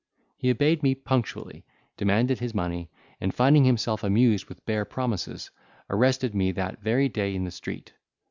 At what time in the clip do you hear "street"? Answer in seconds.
7.51-7.93